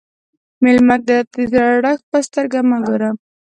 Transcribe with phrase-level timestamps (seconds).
[0.63, 3.09] مېلمه ته د زړښت په سترګه مه ګوره.